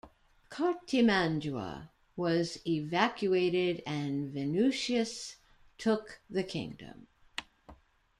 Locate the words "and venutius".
3.85-5.35